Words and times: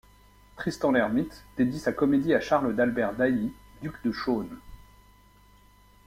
Tristan 0.57 0.93
L'Hermite 0.93 1.45
dédie 1.57 1.77
sa 1.79 1.93
comédie 1.93 2.33
à 2.33 2.39
Charles 2.41 2.75
d'Albert 2.75 3.13
d'Ailly, 3.13 3.53
duc 3.83 3.93
de 4.03 4.11
Chaulnes. 4.11 4.57